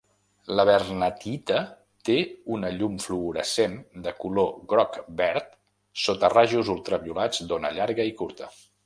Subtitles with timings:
[0.59, 1.57] L'abernathyita
[2.09, 2.15] té
[2.55, 3.77] una llum fluorescent
[4.07, 5.55] de color groc-verd
[6.07, 8.51] sota rajos ultraviolats d'ona llarga i curta.